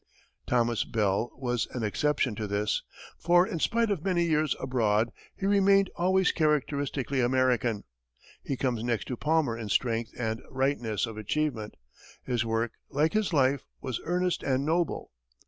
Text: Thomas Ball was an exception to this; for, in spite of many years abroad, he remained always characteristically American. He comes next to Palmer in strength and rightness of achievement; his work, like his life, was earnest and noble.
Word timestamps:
Thomas 0.47 0.83
Ball 0.83 1.31
was 1.37 1.67
an 1.75 1.83
exception 1.83 2.33
to 2.33 2.47
this; 2.47 2.81
for, 3.19 3.45
in 3.45 3.59
spite 3.59 3.91
of 3.91 4.03
many 4.03 4.23
years 4.25 4.55
abroad, 4.59 5.11
he 5.37 5.45
remained 5.45 5.91
always 5.95 6.31
characteristically 6.31 7.21
American. 7.21 7.83
He 8.41 8.57
comes 8.57 8.81
next 8.83 9.05
to 9.09 9.15
Palmer 9.15 9.55
in 9.55 9.69
strength 9.69 10.09
and 10.17 10.41
rightness 10.49 11.05
of 11.05 11.17
achievement; 11.19 11.75
his 12.23 12.43
work, 12.43 12.71
like 12.89 13.13
his 13.13 13.31
life, 13.31 13.67
was 13.79 14.01
earnest 14.03 14.41
and 14.41 14.65
noble. 14.65 15.11